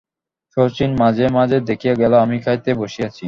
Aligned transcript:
শচীশ 0.57 0.91
মাঝে 1.01 1.25
মাঝে 1.37 1.57
দেখিয়া 1.69 1.95
গেল 2.01 2.13
আমি 2.23 2.37
খাইতে 2.45 2.71
বসিয়াছি। 2.81 3.19